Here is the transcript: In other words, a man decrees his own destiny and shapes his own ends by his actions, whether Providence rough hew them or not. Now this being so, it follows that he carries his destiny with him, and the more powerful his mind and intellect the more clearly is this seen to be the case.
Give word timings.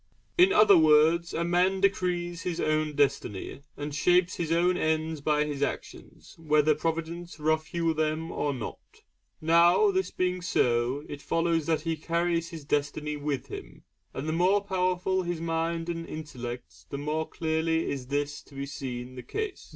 In 0.35 0.51
other 0.51 0.79
words, 0.79 1.31
a 1.31 1.43
man 1.43 1.79
decrees 1.79 2.41
his 2.41 2.59
own 2.59 2.95
destiny 2.95 3.61
and 3.77 3.93
shapes 3.93 4.37
his 4.37 4.51
own 4.51 4.75
ends 4.75 5.21
by 5.21 5.45
his 5.45 5.61
actions, 5.61 6.35
whether 6.39 6.73
Providence 6.73 7.39
rough 7.39 7.67
hew 7.67 7.93
them 7.93 8.31
or 8.31 8.51
not. 8.51 8.79
Now 9.41 9.91
this 9.91 10.09
being 10.09 10.41
so, 10.41 11.03
it 11.07 11.21
follows 11.21 11.67
that 11.67 11.81
he 11.81 11.95
carries 11.95 12.49
his 12.49 12.65
destiny 12.65 13.15
with 13.15 13.45
him, 13.45 13.83
and 14.11 14.27
the 14.27 14.33
more 14.33 14.63
powerful 14.65 15.21
his 15.21 15.39
mind 15.39 15.87
and 15.87 16.07
intellect 16.09 16.89
the 16.89 16.97
more 16.97 17.29
clearly 17.29 17.87
is 17.87 18.07
this 18.07 18.37
seen 18.39 19.05
to 19.05 19.09
be 19.11 19.15
the 19.17 19.21
case. 19.27 19.69